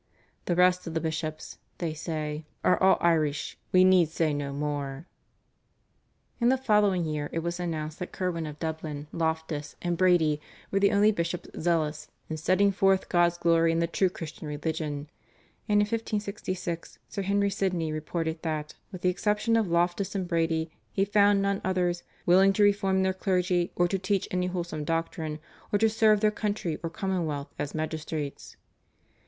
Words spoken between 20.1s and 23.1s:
and Brady, he found none others "willing to reform